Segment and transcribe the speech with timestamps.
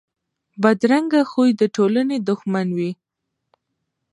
[0.61, 2.91] بدرنګه خوی د ټولنې دښمن وي